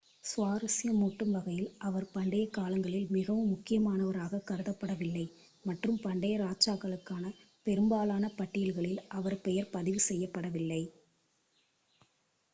[0.23, 5.23] சுவாரஸ்யமூட்டும் வகையில் அவர் பண்டைய காலங்களில் மிகவும் முக்கியமானவராக கருதப்படவில்லை
[5.65, 7.33] மற்றும் பண்டைய ராஜாக்களுக்கான
[7.65, 10.81] பெரும்பாலான பட்டியல்களில் அவர் பெயர் பதிவு செய்யப்படவில்லை